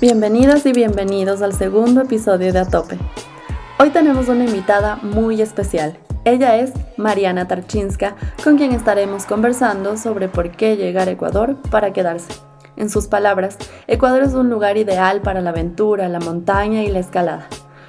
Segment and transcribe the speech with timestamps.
[0.00, 2.96] Bienvenidas y bienvenidos al segundo episodio de Atope.
[3.80, 5.98] Hoy tenemos una invitada muy especial.
[6.24, 11.92] Ella es Mariana Tarchinska, con quien estaremos conversando sobre por qué llegar a Ecuador para
[11.92, 12.32] quedarse.
[12.76, 17.00] En sus palabras, Ecuador es un lugar ideal para la aventura, la montaña y la
[17.00, 17.48] escalada.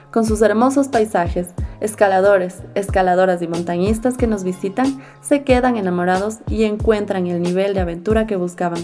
[0.10, 1.49] Con sus hermosos paisajes,
[1.80, 7.82] escaladores, escaladoras y montañistas que nos visitan se quedan enamorados y encuentran el nivel de
[7.82, 8.82] aventura que buscaban.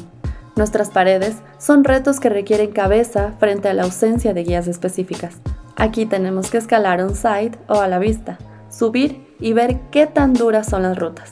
[0.56, 5.36] Nuestras paredes son retos que requieren cabeza frente a la ausencia de guías específicas.
[5.76, 8.38] Aquí tenemos que escalar un site o a la vista,
[8.70, 11.30] subir y ver qué tan duras son las rutas.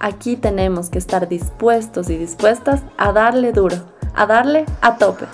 [0.00, 3.76] Aquí tenemos que estar dispuestos y dispuestas a darle duro,
[4.14, 5.24] a darle a tope.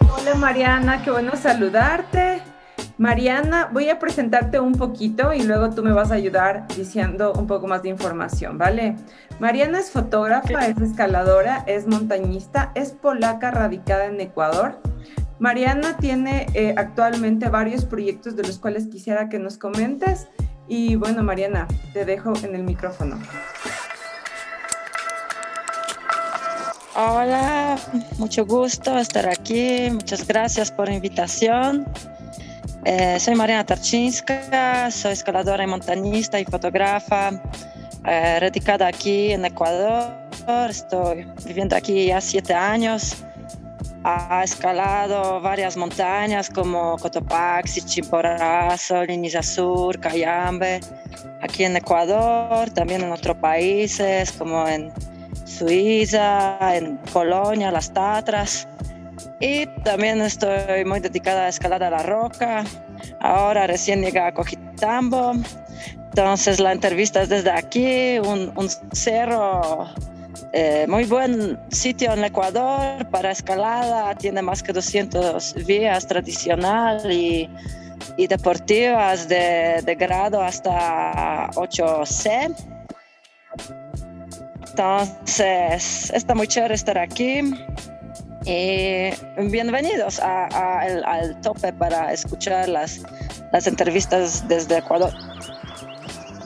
[0.00, 2.42] Hola Mariana, qué bueno saludarte.
[2.96, 7.48] Mariana, voy a presentarte un poquito y luego tú me vas a ayudar diciendo un
[7.48, 8.94] poco más de información, ¿vale?
[9.40, 14.80] Mariana es fotógrafa, es escaladora, es montañista, es polaca radicada en Ecuador.
[15.40, 20.28] Mariana tiene eh, actualmente varios proyectos de los cuales quisiera que nos comentes.
[20.68, 23.18] Y bueno, Mariana, te dejo en el micrófono.
[26.96, 27.76] Hola,
[28.18, 29.90] mucho gusto estar aquí.
[29.90, 31.84] Muchas gracias por la invitación.
[32.86, 37.30] Eh, soy Mariana Tarchinska, soy escaladora y montañista y fotógrafa
[38.06, 40.12] eh, radicada aquí en Ecuador.
[40.68, 43.24] Estoy viviendo aquí ya siete años.
[44.04, 50.80] Ha escalado varias montañas como Cotopaxi, Chimborazo, Liniza Sur, Cayambe,
[51.40, 54.92] aquí en Ecuador, también en otros países como en
[55.46, 58.68] Suiza, en Polonia, las Tatras.
[59.40, 62.64] Y también estoy muy dedicada a escalada a la roca.
[63.20, 65.32] Ahora recién llegué a Cojitambo.
[65.96, 68.52] Entonces la entrevista es desde aquí, un,
[68.92, 69.88] cerro,
[70.52, 74.14] eh, muy buen sitio en Ecuador para escalada.
[74.14, 77.50] Tiene más que 200 vías tradicional y,
[78.16, 82.54] y deportivas de, de grado hasta 8C.
[84.68, 87.42] Entonces, está muy chévere estar aquí.
[88.46, 89.10] Y
[89.48, 93.00] bienvenidos al tope para escuchar las,
[93.52, 95.12] las entrevistas desde Ecuador.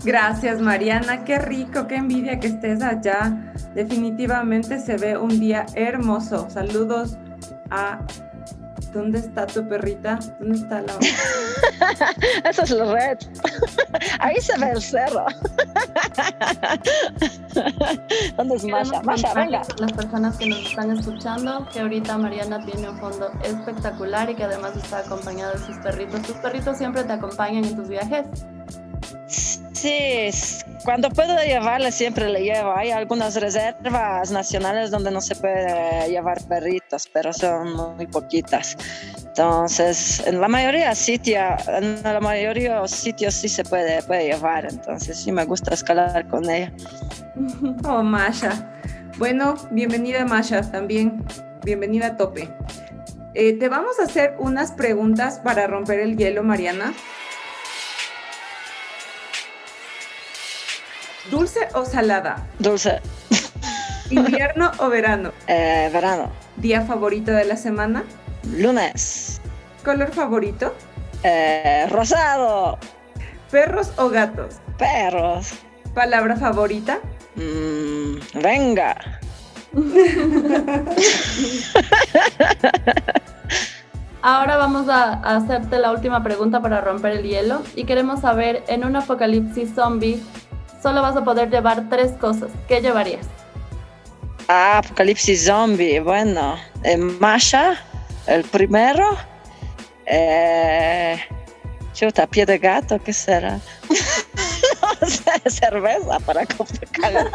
[0.05, 3.37] Gracias Mariana, qué rico, qué envidia que estés allá.
[3.75, 6.49] Definitivamente se ve un día hermoso.
[6.49, 7.19] Saludos
[7.71, 7.99] a
[8.93, 10.19] ¿Dónde está tu perrita?
[10.39, 10.99] ¿Dónde está la
[12.49, 13.19] Eso es la red.
[14.21, 15.27] Ahí se ve el cerro.
[18.37, 19.03] ¿Dónde es Masha?
[19.03, 19.63] Masha, venga.
[19.79, 24.45] Las personas que nos están escuchando, que ahorita Mariana tiene un fondo espectacular y que
[24.45, 26.23] además está acompañada de sus perritos.
[26.23, 28.27] ¿Tus perritos siempre te acompañan en tus viajes?
[29.81, 30.29] Sí,
[30.85, 32.73] cuando puedo llevarle siempre le llevo.
[32.73, 38.77] Hay algunas reservas nacionales donde no se puede llevar perritos, pero son muy poquitas.
[39.25, 44.67] Entonces, en la mayoría sitios, en la mayoría sitios sí se puede, puede llevar.
[44.69, 46.73] Entonces, sí me gusta escalar con ella.
[47.85, 48.69] Oh, Masha.
[49.17, 51.25] Bueno, bienvenida Masha también.
[51.65, 52.49] Bienvenida a Tope.
[53.35, 56.95] Eh, te vamos a hacer unas preguntas para romper el hielo, Mariana.
[61.31, 62.47] ¿Dulce o salada?
[62.59, 63.01] Dulce.
[64.11, 65.33] ¿Invierno o verano?
[65.47, 66.31] Eh, verano.
[66.57, 68.05] ¿Día favorito de la semana?
[68.57, 69.41] Lunes.
[69.85, 70.75] ¿Color favorito?
[71.23, 72.79] Eh, rosado.
[73.51, 74.57] ¿Perros o gatos?
[74.79, 75.53] Perros.
[75.95, 77.01] ¿Palabra favorita?
[77.37, 78.97] Mm, venga.
[84.23, 88.65] Ahora vamos a, a, hacerte la última pregunta para romper el hielo y queremos saber,
[88.69, 90.23] en un apocalipsis zombie,
[90.83, 92.51] solo vas a poder llevar tres cosas.
[92.67, 93.27] ¿Qué llevarías?
[94.49, 96.01] Ah, Apocalipsis Zombie.
[96.01, 97.77] Bueno, eh, Masha,
[98.27, 99.17] el primero.
[100.07, 101.21] Eh,
[101.93, 103.61] chuta, pie de gato, ¿qué será?
[105.47, 107.29] cerveza para complicar el.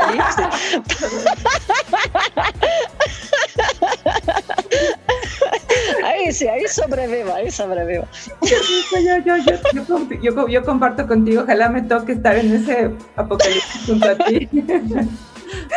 [6.06, 8.08] ahí sí, ahí sobrevivo, ahí sobrevivo.
[10.50, 14.50] Yo, comparto contigo, ojalá me toque estar en ese apocalipsis junto a ti.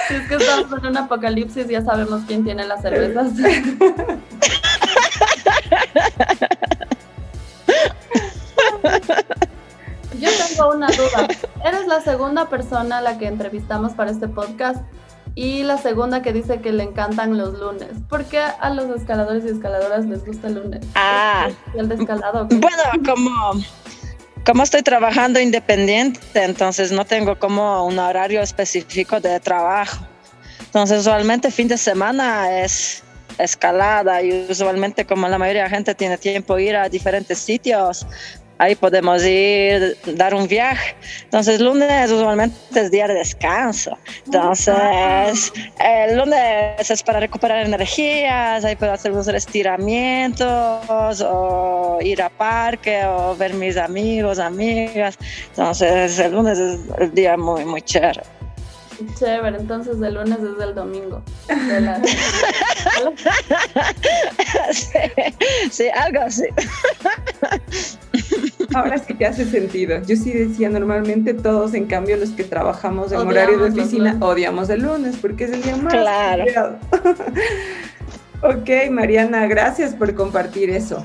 [0.09, 3.33] Si es que estamos en un apocalipsis, ya sabemos quién tiene las cervezas.
[10.19, 11.29] Yo tengo una duda.
[11.65, 14.83] Eres la segunda persona a la que entrevistamos para este podcast
[15.37, 17.91] y la segunda que dice que le encantan los lunes.
[18.09, 20.81] ¿Por qué a los escaladores y escaladoras les gusta el lunes?
[20.95, 21.49] Ah.
[21.75, 22.47] ¿El de escalado?
[22.47, 23.53] Bueno, como,
[24.47, 30.07] como estoy trabajando independiente, entonces no tengo como un horario específico de trabajo.
[30.65, 33.03] Entonces, usualmente fin de semana es
[33.37, 38.07] escalada y usualmente como la mayoría de la gente tiene tiempo ir a diferentes sitios,
[38.59, 40.97] ahí podemos ir, dar un viaje.
[41.25, 43.97] Entonces, lunes usualmente es día de descanso.
[44.25, 52.29] Entonces, el lunes es para recuperar energías, ahí puedo hacer unos estiramientos o ir a
[52.29, 55.19] parque o ver mis amigos, amigas.
[55.51, 58.23] Entonces, el lunes es el día muy, muy chévere.
[59.19, 61.23] Chévere, entonces de lunes desde el domingo.
[65.71, 66.47] sí, algo así.
[68.77, 70.03] Ahora sí te hace sentido.
[70.03, 74.69] Yo sí decía, normalmente todos, en cambio, los que trabajamos en horario de oficina, odiamos
[74.69, 75.95] el lunes porque es el día más.
[75.95, 76.79] Claro.
[78.43, 81.03] ok, Mariana, gracias por compartir eso.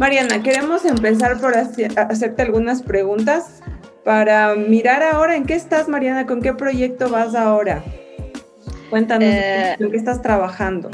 [0.00, 3.60] Mariana, queremos empezar por hacerte algunas preguntas
[4.04, 7.84] para mirar ahora en qué estás, Mariana, con qué proyecto vas ahora.
[8.90, 10.90] Cuéntanos eh, en qué estás trabajando.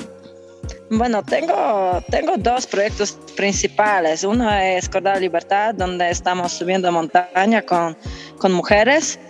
[0.90, 4.25] Bueno, tengo, tengo dos proyectos principales.
[4.25, 7.96] Uno es Cordal Libertad, donde estamos subiendo montaña con,
[8.38, 9.20] con mujeres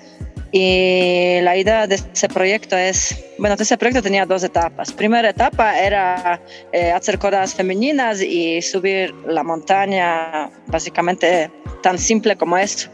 [0.51, 4.93] y la idea de ese proyecto es, bueno, ese proyecto tenía dos etapas.
[4.93, 6.41] Primera etapa era
[6.73, 11.51] eh, hacer cordas femeninas y subir la montaña, básicamente
[11.83, 12.89] tan simple como esto.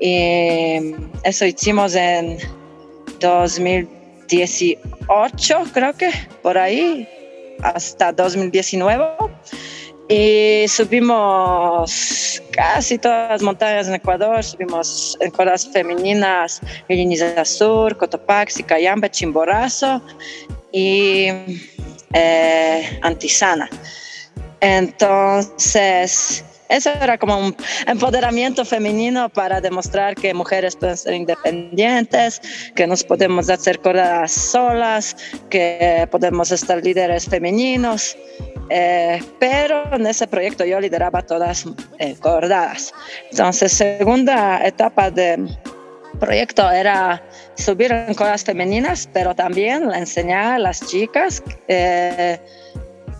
[0.00, 2.38] Y eso hicimos en
[3.20, 6.10] 2018, creo que,
[6.42, 7.08] por ahí,
[7.62, 9.06] hasta 2019
[10.08, 18.62] y subimos casi todas las montañas en Ecuador, subimos en cuerdas femeninas, Villiniza Sur, Cotopaxi,
[18.62, 20.00] Cayambe, Chimborazo
[20.70, 21.26] y
[22.12, 23.68] eh, Antisana.
[24.60, 32.40] Entonces, eso era como un empoderamiento femenino para demostrar que mujeres pueden ser independientes,
[32.74, 35.16] que nos podemos hacer cosas solas,
[35.50, 38.16] que podemos estar líderes femeninos.
[38.68, 41.64] Eh, pero en ese proyecto yo lideraba todas
[41.98, 42.92] eh, coordadas.
[43.30, 45.56] Entonces, segunda etapa del
[46.18, 47.22] proyecto era
[47.54, 52.40] subir en cosas femeninas, pero también enseñar a las chicas eh,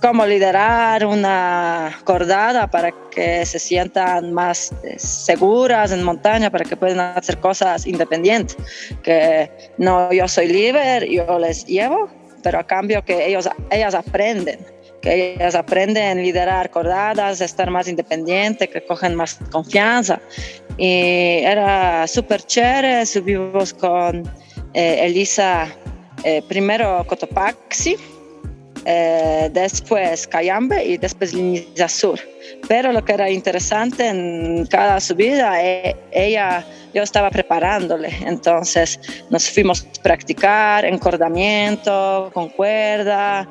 [0.00, 6.76] cómo liderar una cordada para que se sientan más eh, seguras en montaña, para que
[6.76, 8.56] puedan hacer cosas independientes,
[9.02, 12.08] que no yo soy líder, yo les llevo,
[12.43, 14.60] pero a cambio que ellos, ellas aprenden,
[15.00, 20.20] que ellas aprenden a liderar cordadas, estar más independientes, que cogen más confianza.
[20.76, 24.31] Y era súper chévere, subimos con
[24.75, 25.69] eh, Elisa,
[26.22, 27.96] eh, primero Cotopaxi,
[28.88, 32.20] eh, después Cayambe y después Liniza Sur.
[32.68, 36.64] Pero lo que era interesante en cada subida, eh, ella,
[36.94, 43.48] yo estaba preparándole, entonces nos fuimos a practicar encordamiento con cuerda,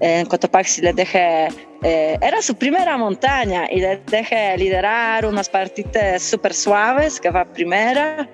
[0.00, 1.48] en Cotopaxi le dejé
[1.82, 7.44] eh, era su primera montaña y le dejé liderar unas partitas súper suaves, que va
[7.44, 8.28] primera.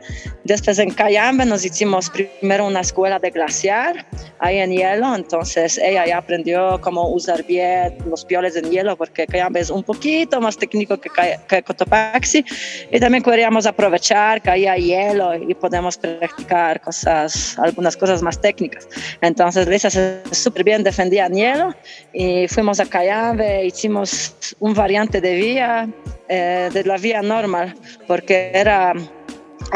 [0.45, 4.07] Después en Cayambe nos hicimos primero una escuela de glaciar,
[4.39, 9.27] ahí en hielo, entonces ella ya aprendió cómo usar bien los pioles en hielo, porque
[9.27, 11.11] Cayambe es un poquito más técnico que,
[11.49, 12.45] que Cotopaxi.
[12.91, 18.89] Y también queríamos aprovechar que hay hielo y podemos practicar cosas, algunas cosas más técnicas.
[19.21, 21.75] Entonces Lisa se súper bien defendía en hielo
[22.13, 25.89] y fuimos a Cayambe hicimos un variante de vía,
[26.29, 27.75] eh, de la vía normal,
[28.07, 28.95] porque era,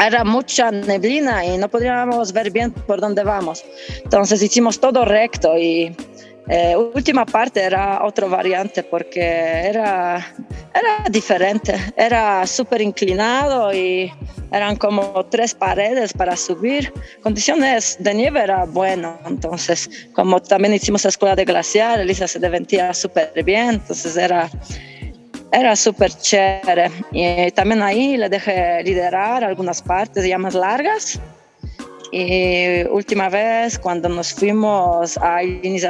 [0.05, 3.63] era mucha neblina y no podíamos ver bien por dónde vamos.
[4.03, 5.95] Entonces hicimos todo recto y
[6.47, 10.17] eh, última parte era otra variante porque era,
[10.73, 14.11] era diferente, era súper inclinado y
[14.51, 16.91] eran como tres paredes para subir.
[17.21, 22.39] Condiciones de nieve era bueno, entonces como también hicimos la escuela de glaciar, Elisa se
[22.39, 24.49] defendía súper bien, entonces era,
[25.51, 26.91] era súper chévere.
[27.13, 31.21] Y también ahí le dejé liderar algunas partes ya más largas
[32.15, 35.41] Y última vez, cuando nos fuimos a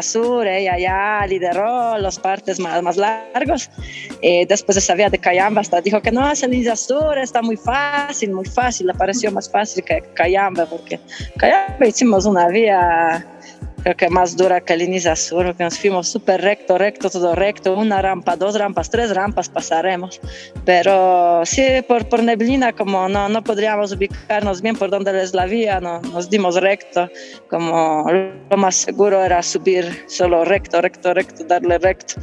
[0.02, 3.70] Sur, ella ya lideró las partes más, más largos.
[4.22, 7.58] Y después de esa vía de Cayamba, hasta dijo que no, esa Sur está muy
[7.58, 8.88] fácil, muy fácil.
[8.88, 10.98] Le pareció más fácil que Cayamba, porque
[11.36, 13.28] Cayamba hicimos una vía
[13.84, 14.84] creo que más dura que el
[15.18, 19.50] Sur, porque nos fuimos súper recto, recto, todo recto, una rampa, dos rampas, tres rampas
[19.50, 20.22] pasaremos,
[20.66, 25.46] pero sí, por, por neblina, como no, no podríamos ubicarnos bien por dónde es la
[25.46, 27.10] vía, no, nos dimos recto,
[27.50, 28.06] como
[28.50, 32.16] lo más seguro era subir solo recto, recto, recto, darle recto.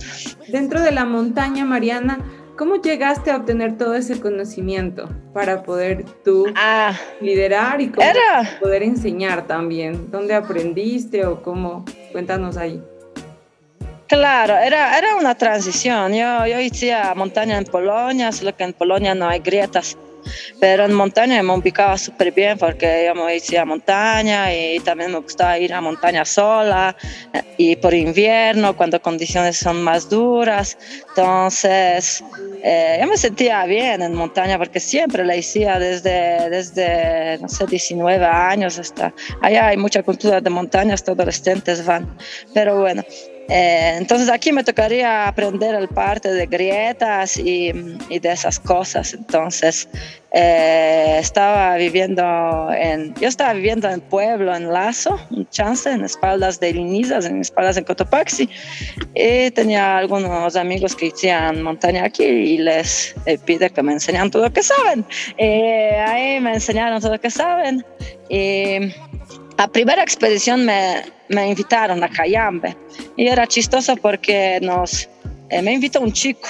[0.48, 6.44] Dentro de la montaña, Mariana, ¿Cómo llegaste a obtener todo ese conocimiento para poder tú
[6.54, 7.90] ah, liderar y
[8.60, 10.10] poder enseñar también?
[10.10, 11.86] ¿Dónde aprendiste o cómo?
[12.12, 12.82] Cuéntanos ahí.
[14.06, 16.12] Claro, era, era una transición.
[16.12, 19.96] Yo, yo hice montaña en Polonia, solo que en Polonia no hay grietas.
[20.58, 25.12] Pero en montaña me ubicaba súper bien porque yo me iba a montaña y también
[25.12, 26.96] me gustaba ir a montaña sola
[27.56, 30.76] y por invierno cuando condiciones son más duras.
[31.08, 32.22] Entonces,
[32.62, 37.66] eh, yo me sentía bien en montaña porque siempre la hacía desde, desde, no sé,
[37.66, 39.12] 19 años hasta...
[39.40, 42.16] Allá hay mucha cultura de montaña, hasta adolescentes van.
[42.54, 43.04] Pero bueno,
[43.50, 47.72] eh, entonces aquí me tocaría aprender el parte de grietas y,
[48.08, 49.12] y de esas cosas.
[49.12, 49.88] Entonces
[50.30, 56.60] eh, estaba viviendo en, yo estaba viviendo en pueblo, en Lazo, un chance, en espaldas
[56.60, 58.48] de Linizas, en espaldas en Cotopaxi.
[59.16, 64.30] Y tenía algunos amigos que hacían montaña aquí y les eh, pide que me enseñan
[64.30, 65.04] todo lo que saben.
[66.06, 67.84] ahí me enseñaron todo lo que saben.
[68.28, 68.92] Y
[69.60, 72.74] la primera expedición me, me invitaron a Cayambe.
[73.14, 75.06] Y era chistoso porque nos,
[75.50, 76.48] eh, me invitó un chico,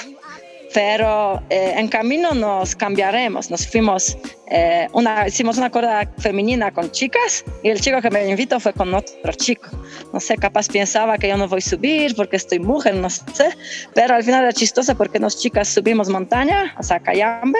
[0.73, 4.17] pero eh, en camino nos cambiaremos, nos fuimos,
[4.51, 8.73] eh, una, hicimos una corda femenina con chicas y el chico que me invitó fue
[8.73, 9.69] con otro chico.
[10.13, 13.49] No sé, capaz pensaba que yo no voy a subir porque estoy mujer, no sé,
[13.95, 17.59] pero al final era chistoso porque nos chicas subimos montaña, o sea, Cayambe,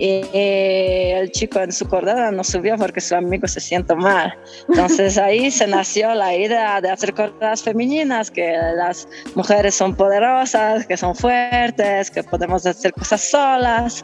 [0.00, 4.34] y el chico en su cordada no subió porque su amigo se siente mal.
[4.68, 10.86] Entonces ahí se nació la idea de hacer cordadas femeninas, que las mujeres son poderosas,
[10.86, 14.02] que son fuertes, que podemos hacer cosas solas.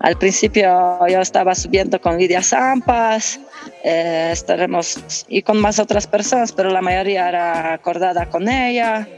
[0.00, 3.40] Al principio yo estaba subiendo con Lidia Zampas,
[3.82, 9.08] eh, estaremos y con más otras personas, pero la mayoría era acordada con ella.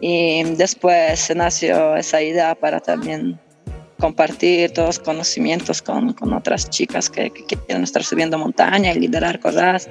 [0.00, 3.38] Y después se nació esa idea para también
[3.98, 8.98] compartir todos los conocimientos con, con otras chicas que, que, quieren estar subiendo montaña y
[8.98, 9.88] liderar cordadas.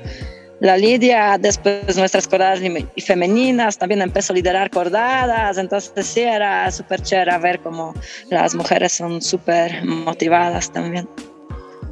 [0.60, 2.60] La Lidia, después nuestras cordadas
[2.96, 7.94] y femeninas, también empezó a liderar cordadas, entonces sí era súper chévere ver cómo
[8.30, 11.08] las mujeres son súper motivadas también.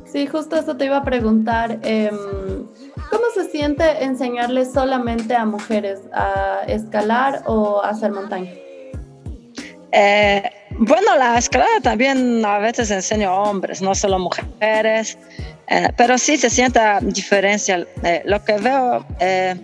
[0.05, 1.79] Sí, justo eso te iba a preguntar.
[1.83, 2.09] Eh,
[3.09, 8.51] ¿Cómo se siente enseñarle solamente a mujeres a escalar o a hacer montaña?
[9.91, 15.17] Eh, bueno, la escalada también a veces enseño a hombres, no solo mujeres,
[15.67, 17.85] eh, pero sí se siente diferencia.
[18.03, 19.55] Eh, lo que veo, eh,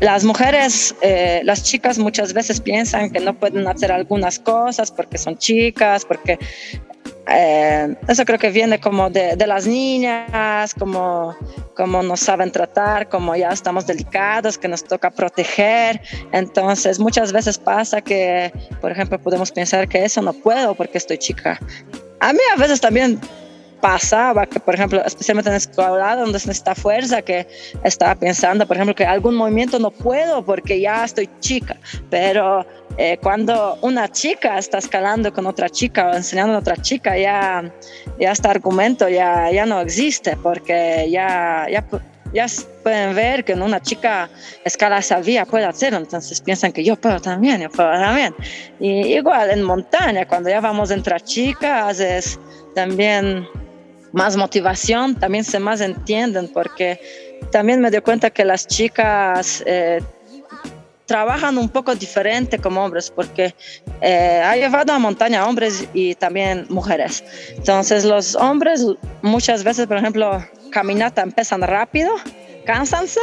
[0.00, 0.94] las mujeres,
[1.42, 6.38] las chicas muchas veces piensan que no pueden hacer algunas cosas porque son chicas, porque
[7.30, 11.36] eh, eso creo que viene como de, de, las niñas, como,
[11.76, 16.00] como nos saben tratar, como ya estamos delicados, que nos toca proteger.
[16.32, 18.50] Entonces muchas veces pasa que,
[18.80, 21.60] por ejemplo, podemos pensar que eso no puedo porque estoy chica.
[22.20, 23.20] A mí a veces también
[23.80, 27.46] pasaba que, por ejemplo, especialmente en la escuela donde está fuerza, que
[27.84, 31.76] estaba pensando, por ejemplo, que algún movimiento no puedo porque ya estoy chica,
[32.10, 32.66] pero
[32.96, 37.70] eh, cuando una chica está escalando con otra chica o enseñando a otra chica, ya,
[38.18, 41.84] ya este argumento ya, ya no existe porque ya, ya,
[42.32, 42.46] ya
[42.82, 44.28] pueden ver que una chica
[44.64, 48.34] escala esa vía puede hacerlo, entonces piensan que yo puedo también, yo puedo también.
[48.80, 52.38] Y igual en montaña, cuando ya vamos entre chicas, es
[52.74, 53.46] también
[54.18, 56.88] más motivación, también se más entienden porque
[57.52, 60.00] también me doy cuenta que las chicas eh,
[61.06, 63.54] trabajan un poco diferente como hombres porque
[64.00, 67.22] eh, ha llevado a montaña hombres y también mujeres.
[67.56, 68.84] Entonces los hombres
[69.22, 72.10] muchas veces, por ejemplo, caminata empiezan rápido,
[72.66, 73.20] cansanse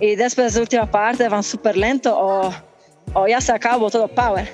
[0.00, 2.50] y después de última parte van súper lento o,
[3.12, 4.50] o ya se acabó todo power.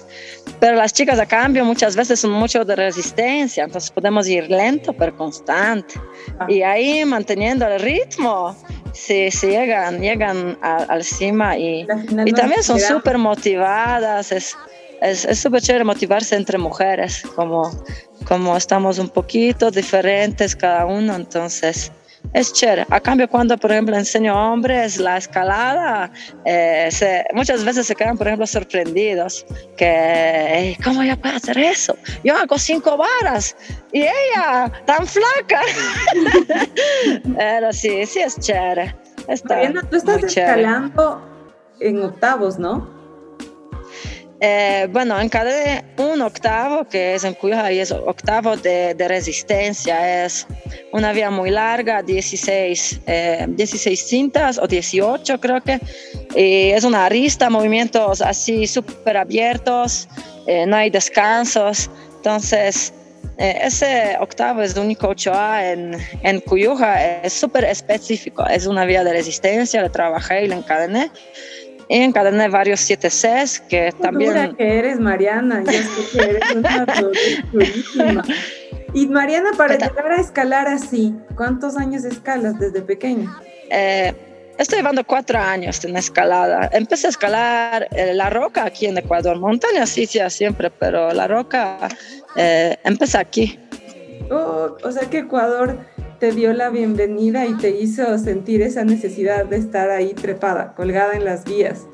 [0.64, 4.94] Pero las chicas a cambio muchas veces son mucho de resistencia, entonces podemos ir lento
[4.94, 6.00] pero constante.
[6.38, 6.46] Ah.
[6.48, 8.56] Y ahí manteniendo el ritmo,
[8.94, 11.86] sí, sí llegan, llegan al cima y,
[12.24, 14.32] y también son súper motivadas.
[14.32, 14.56] Es,
[15.02, 17.70] es súper chévere motivarse entre mujeres, como,
[18.26, 21.92] como estamos un poquito diferentes cada uno, entonces
[22.32, 22.86] es chévere.
[22.90, 26.10] A cambio, cuando, por ejemplo, enseño a hombres la escalada,
[26.44, 26.88] eh,
[27.34, 29.44] muchas veces se quedan, por ejemplo, sorprendidos
[29.76, 31.96] que, ¿cómo ella puede hacer eso?
[32.22, 33.56] Yo hago cinco varas
[33.92, 35.60] y ella tan flaca.
[37.36, 38.94] Pero sí, sí es chévere.
[39.28, 41.22] Está tú estás escalando
[41.80, 42.93] en octavos, ¿no?
[44.46, 47.34] Eh, bueno, encaré un octavo, que es en
[47.72, 50.26] y es octavo de, de, resistencia.
[50.26, 50.46] Es
[50.92, 53.00] una vía muy larga, 16,
[53.48, 55.80] 16 eh, cintas o 18 creo que.
[56.36, 60.08] Y es una arista, movimientos así súper abiertos,
[60.46, 61.88] eh, no hay descansos.
[62.16, 62.92] Entonces,
[63.38, 68.46] ese octavo es el único 8A en, en Cuyuja, es súper específico.
[68.46, 71.10] Es una vía de resistencia, lo trabajé y lo encadené
[71.88, 74.54] encadené varios 7 Cs que también...
[74.56, 78.22] que eres, Mariana, yo sé que eres una
[78.94, 83.36] Y Mariana, para llegar a escalar así, ¿cuántos años escalas desde pequeña?
[83.68, 84.14] Eh,
[84.56, 86.70] estoy llevando cuatro años en escalada.
[86.72, 91.26] Empecé a escalar eh, la roca aquí en Ecuador, montaña sí, sí, siempre, pero la
[91.26, 91.88] roca
[92.36, 93.58] eh, empecé aquí.
[94.30, 95.80] Oh, o sea que Ecuador
[96.18, 101.14] te dio la bienvenida y te hizo sentir esa necesidad de estar ahí trepada, colgada
[101.14, 101.86] en las vías.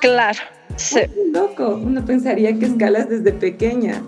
[0.00, 0.40] Claro,
[0.76, 1.00] sí.
[1.32, 4.02] loco, uno pensaría que escalas desde pequeña.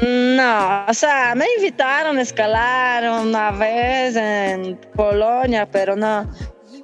[0.00, 6.30] No, o sea, me invitaron a escalar una vez en Polonia, pero no,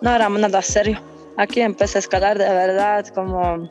[0.03, 1.01] no era nada serio.
[1.39, 3.71] Aquí empecé a escalar de verdad, como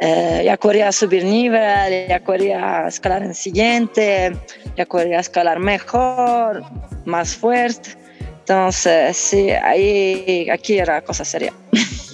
[0.00, 4.32] eh, ya quería subir nivel, ya quería escalar en siguiente,
[4.78, 6.64] ya quería escalar mejor,
[7.04, 7.90] más fuerte.
[8.38, 11.52] Entonces, sí, ahí, aquí era cosa seria.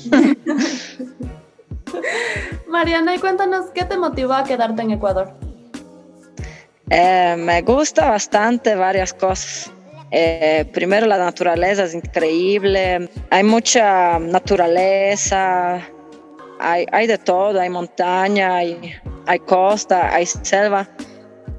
[2.69, 5.33] Mariana, y cuéntanos, ¿qué te motivó a quedarte en Ecuador?
[6.91, 9.71] Eh, me gusta bastante varias cosas.
[10.11, 13.09] Eh, primero, la naturaleza es increíble.
[13.31, 15.81] Hay mucha naturaleza,
[16.59, 18.95] hay, hay de todo, hay montaña, hay,
[19.27, 20.89] hay costa, hay selva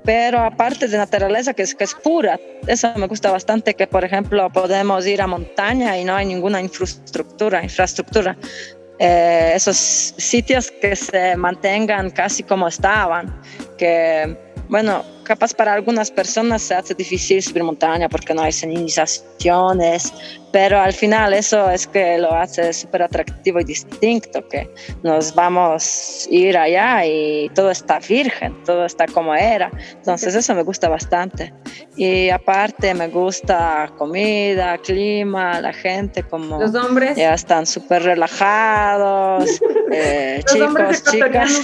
[0.09, 4.03] pero aparte de naturaleza que es, que es pura, eso me gusta bastante, que por
[4.03, 8.35] ejemplo podemos ir a montaña y no hay ninguna infraestructura, infraestructura.
[8.97, 13.39] Eh, esos sitios que se mantengan casi como estaban,
[13.77, 14.35] que
[14.67, 20.11] bueno, capaz para algunas personas se hace difícil subir montaña porque no hay señalizaciones,
[20.51, 24.67] pero al final eso es que lo hace súper atractivo y distinto, que
[25.03, 29.69] nos vamos a ir allá y todo está virgen, todo está como era.
[29.91, 31.53] Entonces eso me gusta bastante.
[31.95, 36.59] Y aparte me gusta comida, clima, la gente como...
[36.59, 37.17] Los hombres.
[37.17, 41.59] Ya están súper relajados, eh, chicos, chicas.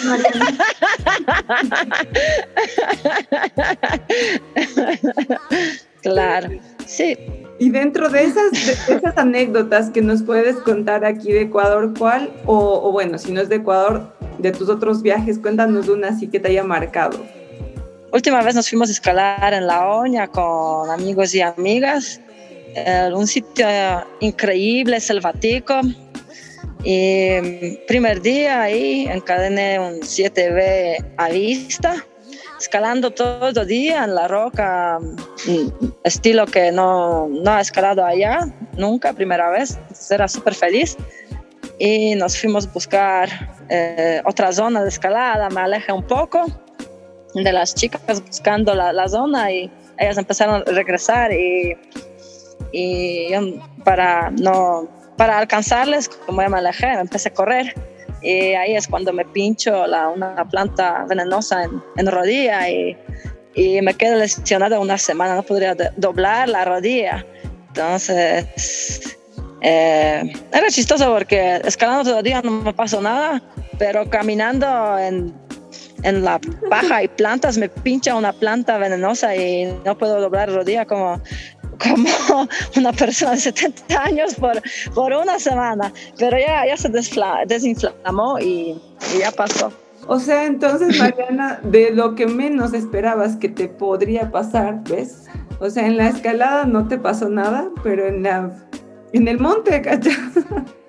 [6.01, 6.49] claro,
[6.85, 7.44] sí.
[7.57, 12.31] Y dentro de esas, esas anécdotas que nos puedes contar aquí de Ecuador, ¿cuál?
[12.45, 16.39] O, bueno, si no es de Ecuador, de tus otros viajes, cuéntanos una así que
[16.39, 17.17] te haya marcado.
[18.11, 22.19] Última vez nos fuimos a escalar en La Oña con amigos y amigas.
[22.75, 23.67] Eh, un sitio
[24.19, 25.79] increíble, selvatico.
[26.83, 32.05] Y primer día ahí encadené un 7B a vista
[32.59, 38.47] escalando todo el día en la roca, mm, estilo que no, no ha escalado allá
[38.77, 39.77] nunca, primera vez,
[40.09, 40.97] era súper feliz.
[41.77, 43.29] Y nos fuimos a buscar
[43.69, 46.45] eh, otra zona de escalada, me alejé un poco
[47.33, 51.75] de las chicas buscando la, la zona y ellas empezaron a regresar y,
[52.71, 53.33] y
[53.83, 54.87] para, no,
[55.17, 57.94] para alcanzarles, como ya me alejé, empecé a correr
[58.25, 62.97] y ahí es cuando me pincho la, una planta venenosa en, en rodilla y,
[63.53, 67.23] y, me quedo lesionada una semana, no podría doblar la rodilla.
[67.67, 69.15] Entonces,
[69.61, 73.43] eh, era chistoso porque escalando todavía no me pasó nada,
[73.77, 75.31] pero caminando en,
[76.01, 80.57] en la paja y plantas me pincha una planta venenosa y no puedo doblar la
[80.57, 81.21] rodilla como
[81.77, 84.61] como una persona de 70 años por,
[84.93, 86.89] por una semana, pero ya, ya se
[87.47, 88.79] desinflamó y,
[89.15, 89.71] y ya pasó.
[90.07, 95.25] O sea, entonces, Mariana, de lo que menos esperabas que te podría pasar, ¿ves?
[95.59, 98.51] O sea, en la escalada no te pasó nada, pero en la
[99.13, 100.13] en el monte, ¿cachai?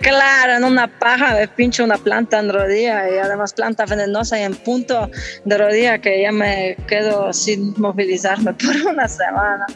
[0.00, 4.42] Claro, en una paja me pincho una planta en rodilla y además planta venenosa y
[4.42, 5.10] en punto
[5.44, 9.66] de rodilla que ya me quedo sin movilizarme por una semana.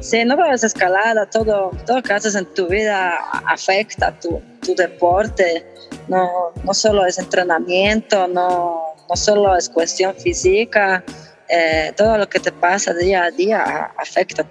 [0.00, 3.16] Sí, no puedes escalada, todo, todo que haces en tu vida
[3.46, 5.66] afecta tu, tu deporte.
[6.06, 11.04] No, no solo es entrenamiento, no, no solo es cuestión física,
[11.48, 14.44] eh, todo lo que te pasa día a día afecta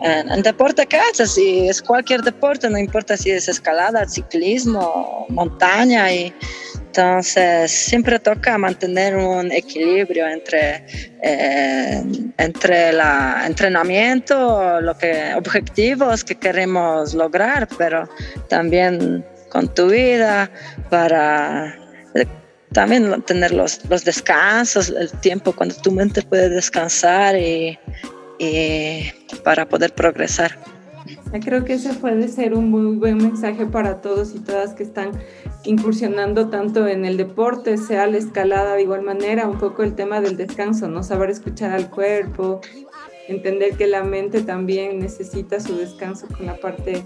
[0.00, 5.26] En, en deporte que haces, si es cualquier deporte, no importa si es escalada, ciclismo,
[5.28, 6.32] montaña, y
[6.88, 10.84] entonces siempre toca mantener un equilibrio entre,
[11.22, 12.02] eh,
[12.38, 13.00] entre el
[13.46, 18.08] entrenamiento, lo que, objetivos que queremos lograr, pero
[18.48, 20.50] también con tu vida
[20.90, 21.78] para
[22.72, 27.78] también tener los, los, descansos, el tiempo cuando tu mente puede descansar y,
[29.44, 30.58] para poder progresar.
[31.42, 35.12] Creo que ese puede ser un muy buen mensaje para todos y todas que están
[35.64, 40.20] incursionando tanto en el deporte, sea la escalada de igual manera, un poco el tema
[40.20, 41.02] del descanso, ¿no?
[41.02, 42.60] Saber escuchar al cuerpo,
[43.28, 47.04] entender que la mente también necesita su descanso con la parte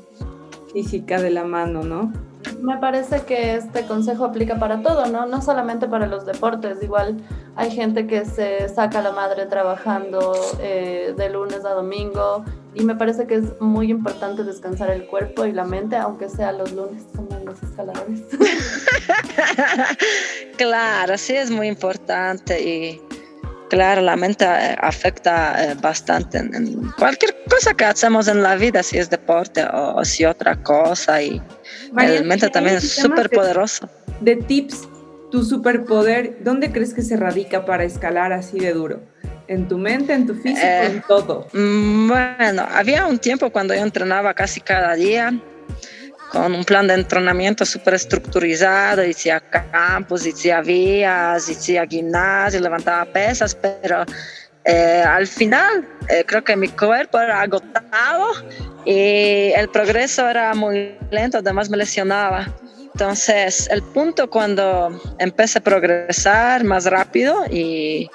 [0.72, 2.12] física de la mano, ¿no?
[2.61, 5.26] Me parece que este consejo aplica para todo, ¿no?
[5.26, 7.16] No solamente para los deportes, igual
[7.57, 12.94] hay gente que se saca la madre trabajando eh, de lunes a domingo y me
[12.94, 17.05] parece que es muy importante descansar el cuerpo y la mente, aunque sea los lunes
[17.14, 18.22] como los escaladores.
[20.57, 23.00] claro, sí es muy importante y
[23.72, 28.83] claro, la mente eh, afecta eh, bastante en, cualquier cosa que hacemos en la vida,
[28.83, 31.22] si es deporte o, si otra cosa.
[31.22, 31.40] Y
[31.94, 33.88] la mente también es súper poderoso.
[34.20, 34.88] De tips,
[35.31, 39.00] tu superpoder, ¿dónde crees que se radica para escalar así de duro?
[39.48, 41.48] ¿En tu mente, en tu físico, en eh, todo?
[41.52, 45.33] Mm, bueno, había un tiempo cuando yo entrenaba casi cada día
[46.33, 53.55] con un plan de entrenamiento súper estructurizado, hacía campos, hacía vías, hacía gimnasio, levantaba pesas,
[53.55, 54.07] pero
[54.64, 58.33] eh, al final eh, creo que mi cuerpo era agotado
[58.85, 62.46] y el progreso era muy lento, además me lesionaba.
[62.92, 68.09] Entonces, el punto cuando empecé a progresar más rápido y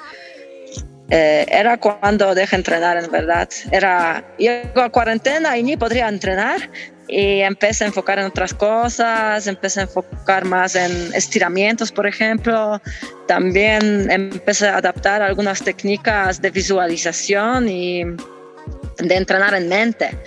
[1.10, 3.50] eh, era cuando dejé entrenar en verdad.
[3.72, 6.70] Era, llego a cuarentena y ni podría entrenar
[7.08, 12.82] y empecé a enfocar en otras cosas, empecé a enfocar más en estiramientos, por ejemplo.
[13.28, 20.18] También empecé a adaptar algunas técnicas de visualización y de entrenar en mente.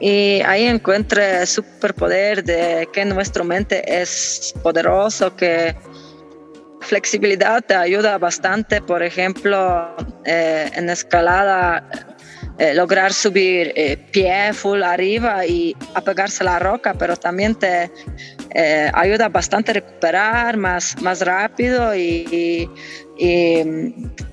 [0.00, 5.76] Y ahí encuentre superpoder de que nuestra mente es poderoso, que
[6.80, 9.94] flexibilidad te ayuda bastante, por ejemplo,
[10.24, 11.88] eh, en escalada
[12.58, 17.90] eh, lograr subir eh, pie full arriba y apegarse a la roca, pero también te
[18.54, 22.70] eh, ayuda bastante a recuperar más, más rápido y,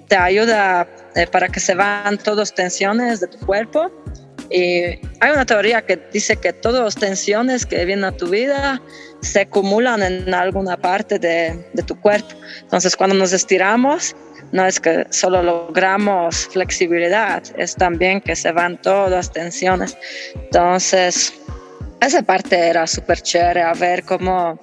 [0.08, 0.88] te ayuda
[1.32, 3.92] para que se van todas tensiones de tu cuerpo.
[4.52, 8.82] Y hay una teoría que dice que todas las tensiones que vienen a tu vida
[9.22, 12.36] se acumulan en alguna parte de, de tu cuerpo.
[12.62, 14.16] Entonces, cuando nos estiramos,
[14.52, 19.98] no es que solo logramos flexibilidad, es también que se van todas las tensiones.
[20.36, 21.34] Entonces,
[22.02, 24.60] esa parte era súper chévere, a ver cómo,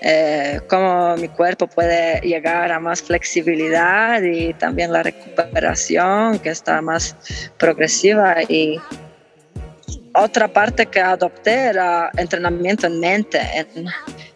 [0.00, 6.80] eh, cómo mi cuerpo puede llegar a más flexibilidad y también la recuperación que está
[6.80, 7.16] más
[7.58, 8.80] progresiva y
[10.16, 13.86] otra parte que adopté era entrenamiento en mente, en,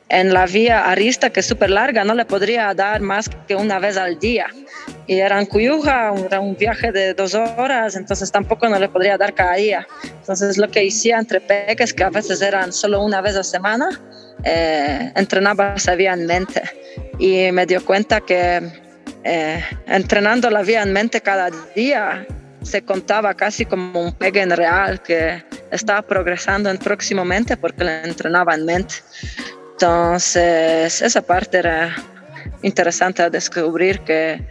[0.08, 3.78] en la vía arista que es súper larga, no le podría dar más que una
[3.78, 4.46] vez al día
[5.10, 9.18] y era en Cuyuja, era un viaje de dos horas, entonces tampoco no le podría
[9.18, 9.86] dar cada día.
[10.04, 14.00] Entonces lo que hacía entre peques, que a veces eran solo una vez a semana,
[14.44, 16.62] eh, entrenaba esa vía en mente
[17.18, 18.62] y me dio cuenta que
[19.24, 22.24] eh, entrenando la vía en mente cada día
[22.62, 28.04] se contaba casi como un pegue en real que estaba progresando en próximamente porque le
[28.04, 28.96] entrenaba en mente.
[29.72, 31.96] Entonces esa parte era
[32.62, 34.46] interesante a descubrir que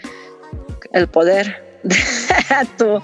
[0.91, 1.95] el poder de
[2.77, 3.01] tu,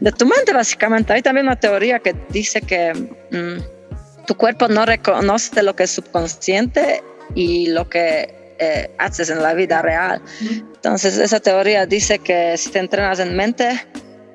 [0.00, 1.12] de tu mente, básicamente.
[1.12, 5.90] Hay también una teoría que dice que mm, tu cuerpo no reconoce lo que es
[5.90, 7.02] subconsciente
[7.34, 10.22] y lo que eh, haces en la vida real.
[10.40, 13.84] Entonces, esa teoría dice que si te entrenas en mente,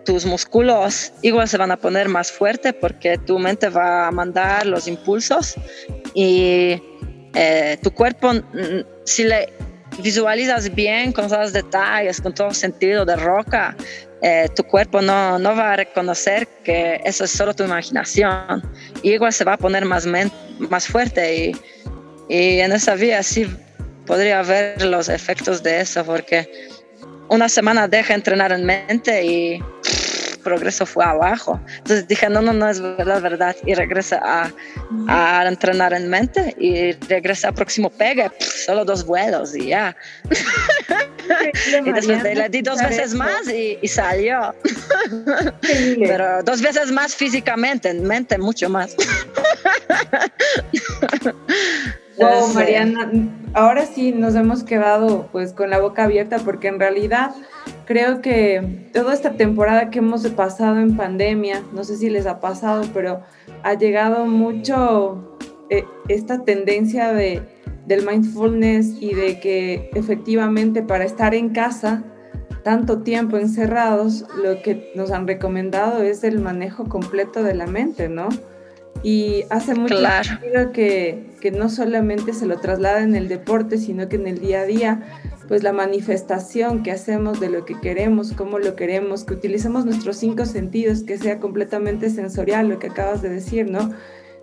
[0.09, 4.65] tus músculos igual se van a poner más fuerte porque tu mente va a mandar
[4.65, 5.53] los impulsos
[6.15, 6.81] y
[7.35, 8.31] eh, tu cuerpo,
[9.05, 9.53] si le
[10.01, 13.77] visualizas bien con todos los detalles, con todo sentido de roca,
[14.23, 18.63] eh, tu cuerpo no, no, va a reconocer que eso es solo tu imaginación.
[19.03, 21.51] Y igual se va a poner más, más fuerte y,
[22.29, 23.47] y en esa vía sí
[24.07, 26.49] podría ver los efectos de eso porque
[27.29, 29.63] una semana deja entrenar en mente y
[30.39, 31.59] progreso fue abajo.
[31.77, 33.55] Entonces dije, no, no, no es verdad, verdad.
[33.65, 34.51] Y regresa a,
[35.07, 39.95] a entrenar en mente y regresa al próximo pegue, solo dos vuelos y ya.
[41.85, 44.55] y después le di dos veces más y, salió.
[45.99, 48.95] Pero dos veces más físicamente, en mente mucho más.
[52.19, 53.11] Wow, Mariana,
[53.53, 57.31] ahora sí nos hemos quedado pues con la boca abierta porque en realidad
[57.85, 62.39] creo que toda esta temporada que hemos pasado en pandemia, no sé si les ha
[62.39, 63.21] pasado, pero
[63.63, 65.37] ha llegado mucho
[65.69, 67.41] eh, esta tendencia de,
[67.85, 72.03] del mindfulness y de que efectivamente para estar en casa
[72.63, 78.09] tanto tiempo encerrados, lo que nos han recomendado es el manejo completo de la mente,
[78.09, 78.29] ¿no?
[79.01, 84.09] Y hace mucho sentido que, que, no solamente se lo traslada en el deporte, sino
[84.09, 85.01] que en el día a día,
[85.47, 90.17] pues la manifestación que hacemos de lo que queremos, cómo lo queremos, que utilicemos nuestros
[90.17, 93.91] cinco sentidos, que sea completamente sensorial, lo que acabas de decir, ¿no?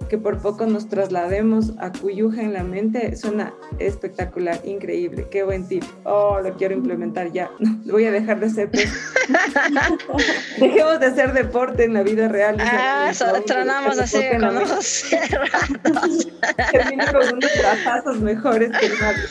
[0.08, 5.66] Que por poco nos traslademos a Cuyuja en la mente, suena espectacular, increíble, qué buen
[5.66, 5.82] tip.
[6.04, 7.50] Oh, lo quiero implementar ya.
[7.84, 8.70] voy a dejar de hacer
[10.58, 12.56] Dejemos de hacer deporte en la vida real.
[12.60, 16.28] Ah, solo tronamos así con ojos cerrados.
[16.72, 19.22] Termino con unos brazos mejores que nadie.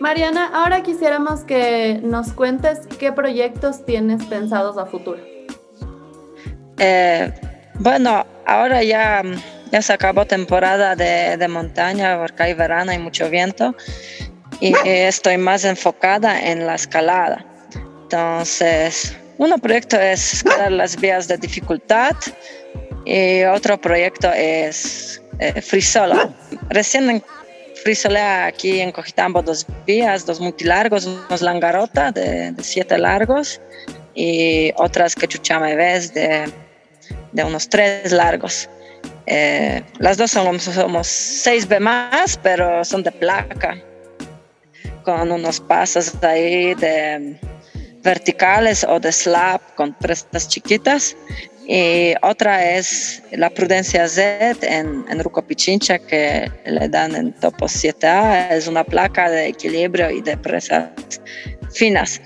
[0.00, 5.20] Mariana, ahora quisiéramos que nos cuentes qué proyectos tienes pensados a futuro.
[6.78, 7.30] Eh,
[7.80, 9.22] bueno, ahora ya,
[9.72, 13.74] ya se acabó temporada de, de montaña porque hay verano y mucho viento
[14.60, 17.44] y estoy más enfocada en la escalada.
[18.02, 22.14] Entonces, un proyecto es escalar las vías de dificultad
[23.06, 26.34] y otro proyecto es eh, free solo.
[26.68, 27.22] Recién
[27.82, 33.58] frisolé aquí en Cojitambo dos vías, dos multilargos, unos langarota de, de siete largos
[34.14, 36.52] y otras que chuchame ves de
[37.32, 38.68] de unos tres largos.
[39.26, 43.78] Eh, las dos somos, somos 6B más, pero son de placa,
[45.04, 47.38] con unos pasos ahí de
[48.02, 51.16] verticales o de slab con prestas chiquitas.
[51.72, 57.66] Y otra es la Prudencia Z en, en Ruco Pichincha que le dan en Topo
[57.66, 58.50] 7A.
[58.50, 60.88] Es una placa de equilibrio y de presas
[61.72, 62.20] finas.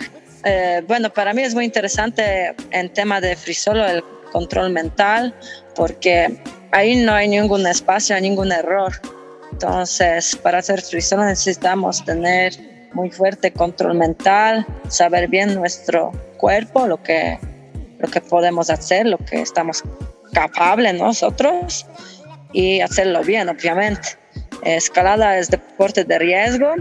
[0.45, 4.03] Eh, bueno, para mí es muy interesante en tema de frisolo el
[4.35, 5.33] control mental,
[5.77, 6.37] porque
[6.73, 8.93] ahí no hay ningún espacio, ningún error.
[9.53, 12.53] Entonces, para hacer solo necesitamos tener
[12.93, 17.39] muy fuerte control mental, saber bien nuestro cuerpo, lo que,
[17.99, 19.85] lo que podemos hacer, lo que estamos
[20.33, 21.87] capables nosotros
[22.53, 24.09] y hacerlo bien, obviamente.
[24.63, 26.75] Escalada es deporte de riesgo.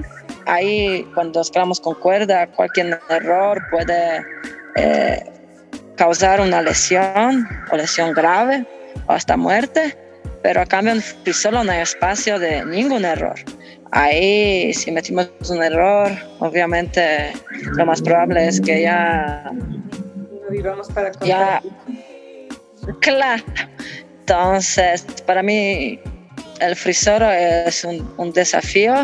[0.48, 4.24] Ahí, cuando escalamos con cuerda, cualquier error puede
[4.76, 5.24] eh,
[5.96, 8.66] causar una lesión o lesión grave
[9.08, 9.98] o hasta muerte,
[10.42, 13.36] pero a cambio en solo no hay espacio de ningún error.
[13.92, 17.34] Ahí si metimos un error, obviamente
[17.78, 19.52] lo más probable es que ya...
[19.52, 21.62] No vivamos para Ya,
[23.00, 23.44] claro.
[24.20, 26.00] Entonces, para mí
[26.60, 28.96] el frisoro es un, desafío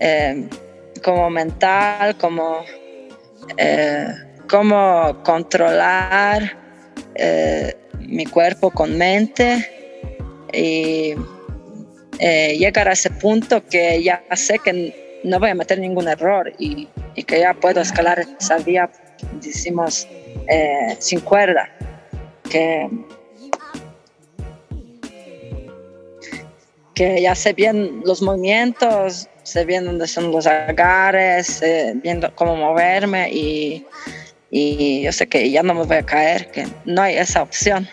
[0.00, 0.48] eh,
[1.02, 2.64] como mental, como...
[3.56, 4.14] Eh,
[4.50, 6.58] cómo controlar
[7.14, 9.64] eh, mi cuerpo con mente
[10.52, 11.14] y
[12.18, 16.52] eh, llegar a ese punto que ya sé que no voy a meter ningún error
[16.58, 16.88] y,
[17.26, 18.90] que ya puedo escalar esa vía,
[19.40, 20.08] decimos,
[20.48, 21.68] eh, sin cuerda.
[22.50, 22.88] Que,
[26.94, 32.56] que ya sé bien los movimientos, sé bien dónde son los agarres, sé viendo cómo
[32.56, 33.86] moverme y
[34.50, 37.88] y yo sé que ya no me voy a caer, que no hay esa opción.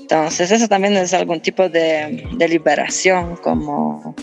[0.00, 4.14] Entonces eso también es algún tipo de, de liberación, como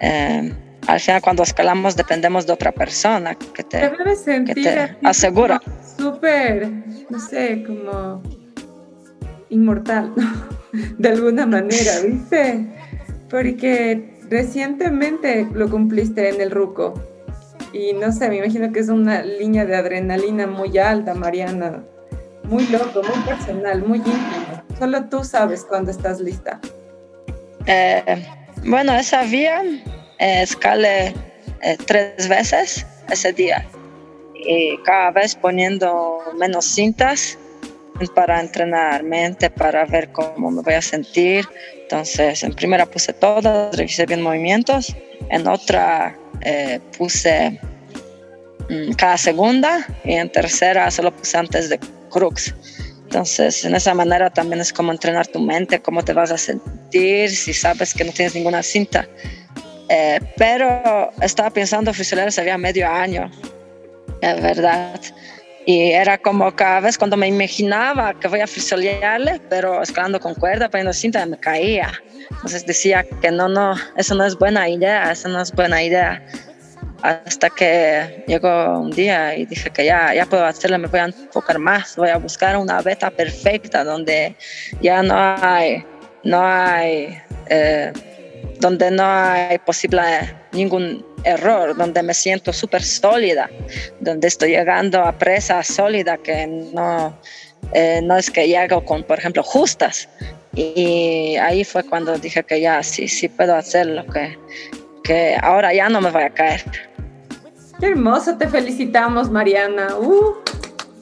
[0.00, 0.52] eh,
[0.86, 3.90] al final cuando escalamos dependemos de otra persona que te,
[4.44, 5.60] que te asegura.
[5.98, 6.70] Súper,
[7.10, 8.22] no sé, como
[9.50, 10.12] inmortal,
[10.98, 12.66] de alguna manera, ¿viste?
[13.28, 16.94] Porque recientemente lo cumpliste en el Ruco
[17.74, 21.82] y no sé, me imagino que es una línea de adrenalina muy alta, Mariana.
[22.44, 24.62] Muy loco, muy personal, muy íntimo.
[24.78, 26.60] Solo tú sabes cuándo estás lista.
[27.66, 28.24] Eh,
[28.64, 29.62] bueno, esa vía
[30.18, 31.14] eh, escalé
[31.62, 33.66] eh, tres veces ese día
[34.34, 37.38] y cada vez poniendo menos cintas
[38.14, 41.48] para entrenar mente, para ver cómo me voy a sentir.
[41.82, 44.94] Entonces, en primera puse todas, revisé bien movimientos.
[45.30, 47.60] En otra eh, puse
[48.68, 51.78] mm, cada segunda y en tercera solo puse antes de
[52.10, 52.54] crux.
[53.04, 57.30] Entonces, en esa manera también es como entrenar tu mente, cómo te vas a sentir,
[57.30, 59.06] si sabes que no tienes ninguna cinta.
[59.88, 63.30] Eh, pero estaba pensando frisolearse había medio año,
[64.20, 65.00] es verdad.
[65.66, 70.34] Y era como cada vez cuando me imaginaba que voy a frisolearle, pero escalando con
[70.34, 71.90] cuerda, poniendo cinta, me caía.
[72.30, 76.22] Entonces decía que no, no, eso no es buena idea, eso no es buena idea.
[77.02, 81.04] Hasta que llegó un día y dije que ya, ya puedo hacerlo, me voy a
[81.04, 84.36] enfocar más, voy a buscar una beta perfecta donde
[84.80, 85.84] ya no hay,
[86.22, 87.92] no hay, eh,
[88.58, 90.00] donde no hay posible
[90.52, 93.50] ningún error, donde me siento súper sólida,
[94.00, 97.18] donde estoy llegando a presa sólida que no,
[97.72, 100.08] eh, no es que llego con, por ejemplo, justas.
[100.54, 104.38] Y ahí fue cuando dije que ya sí, sí puedo hacerlo, que,
[105.02, 106.62] que ahora ya no me voy a caer.
[107.80, 109.96] Qué hermoso, te felicitamos, Mariana.
[109.98, 110.36] Uh.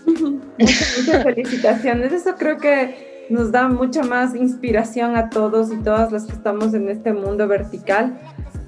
[0.59, 2.13] muchas, muchas felicitaciones.
[2.13, 6.75] Eso creo que nos da mucha más inspiración a todos y todas las que estamos
[6.75, 8.19] en este mundo vertical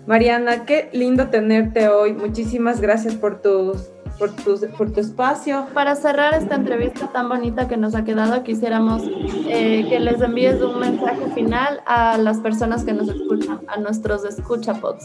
[0.06, 2.12] Mariana, qué lindo tenerte hoy.
[2.12, 5.66] Muchísimas gracias por tus por tu, por tu espacio.
[5.74, 9.02] Para cerrar esta entrevista tan bonita que nos ha quedado, quisiéramos
[9.48, 14.24] eh, que les envíes un mensaje final a las personas que nos escuchan, a nuestros
[14.24, 15.04] escuchapods.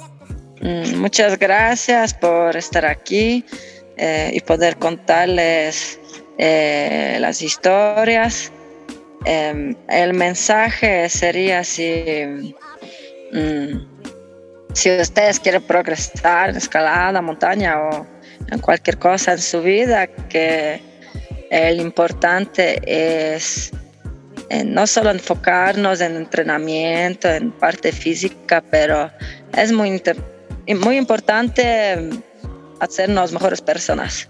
[0.61, 3.45] Mm, muchas gracias por estar aquí
[3.97, 5.99] eh, y poder contarles
[6.37, 8.51] eh, las historias.
[9.25, 12.55] Em, el mensaje sería así.
[13.33, 13.98] Mm,
[14.73, 18.07] si ustedes quieren progresar en escalada, montaña o
[18.51, 20.81] en cualquier cosa en su vida, que
[21.49, 23.71] el importante es
[24.49, 29.11] eh, no solo enfocarnos en entrenamiento, en parte física, pero
[29.55, 30.01] es muy,
[30.75, 32.09] muy importante
[32.79, 34.29] hacernos mejores personas.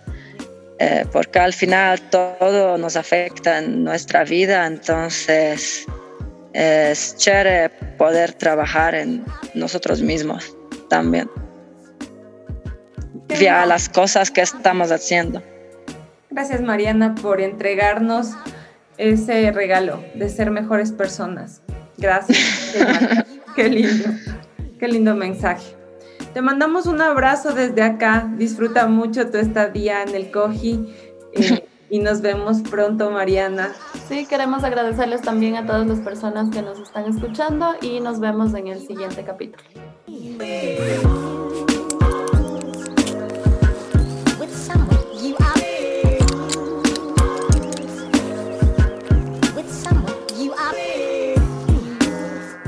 [0.82, 5.86] Eh, porque al final todo nos afecta en nuestra vida, entonces
[6.60, 10.54] es chévere poder trabajar en nosotros mismos
[10.90, 11.30] también,
[13.40, 15.42] vía las cosas que estamos haciendo.
[16.30, 18.34] Gracias Mariana por entregarnos
[18.98, 21.62] ese regalo de ser mejores personas.
[21.98, 22.76] Gracias.
[23.56, 24.10] qué lindo,
[24.80, 25.78] qué lindo mensaje.
[26.34, 28.30] Te mandamos un abrazo desde acá.
[28.36, 30.94] Disfruta mucho tu estadía en el Coji.
[31.34, 33.72] Eh, y nos vemos pronto, Mariana.
[34.10, 38.56] Sí, queremos agradecerles también a todas las personas que nos están escuchando y nos vemos
[38.56, 39.64] en el siguiente capítulo.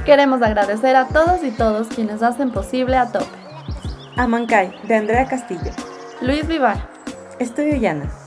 [0.06, 3.26] Queremos agradecer a todos y todos quienes hacen posible a Tope.
[4.16, 5.72] Amancay, de Andrea Castillo.
[6.22, 6.88] Luis Vivar.
[7.40, 8.21] Estudio Llana.